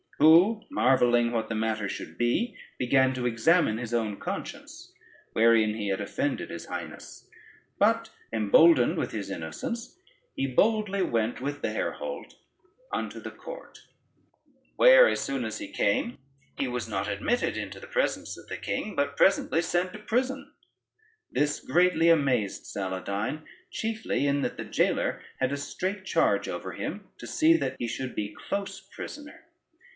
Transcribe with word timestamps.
Who 0.17 0.63
marvelling 0.69 1.31
what 1.31 1.47
the 1.49 1.55
matter 1.55 1.87
should 1.89 2.17
be, 2.17 2.55
began 2.77 3.13
to 3.15 3.25
examine 3.25 3.77
his 3.77 3.93
own 3.93 4.17
conscience, 4.19 4.91
wherein 5.33 5.73
he 5.75 5.89
had 5.89 6.01
offended 6.01 6.51
his 6.51 6.65
highness; 6.67 7.27
but 7.79 8.09
emboldened 8.31 8.97
with 8.97 9.11
his 9.11 9.29
innocence, 9.29 9.97
he 10.35 10.45
boldly 10.47 11.01
went 11.01 11.39
with 11.41 11.61
the 11.61 11.69
herehault 11.71 12.35
unto 12.91 13.19
the 13.19 13.31
court; 13.31 13.79
where, 14.75 15.07
as 15.07 15.19
soon 15.21 15.43
as 15.45 15.57
he 15.59 15.67
came, 15.71 16.17
he 16.57 16.67
was 16.67 16.87
not 16.87 17.07
admitted 17.07 17.55
into 17.57 17.79
the 17.79 17.87
presence 17.87 18.37
of 18.37 18.47
the 18.47 18.57
king, 18.57 18.95
but 18.95 19.17
presently 19.17 19.61
sent 19.61 19.93
to 19.93 19.99
prison. 19.99 20.51
This 21.31 21.59
greatly 21.59 22.09
amazed 22.09 22.65
Saladyne, 22.65 23.43
chiefly 23.71 24.27
in 24.27 24.41
that 24.41 24.57
the 24.57 24.65
jailer 24.65 25.21
had 25.39 25.51
a 25.51 25.57
straight 25.57 26.05
charge 26.05 26.47
over 26.47 26.73
him, 26.73 27.07
to 27.19 27.27
see 27.27 27.55
that 27.57 27.75
he 27.77 27.87
should 27.87 28.15
be 28.15 28.35
close 28.49 28.81
prisoner. 28.81 29.45